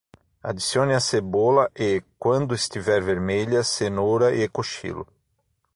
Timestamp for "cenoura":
3.61-4.29